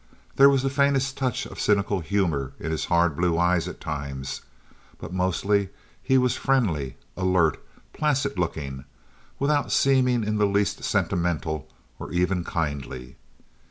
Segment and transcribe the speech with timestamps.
[0.35, 4.41] There was the faintest touch of cynical humor in his hard blue eyes at times;
[4.97, 5.69] but mostly
[6.01, 8.85] he was friendly, alert, placid looking,
[9.37, 11.67] without seeming in the least sentimental
[11.99, 13.17] or even kindly.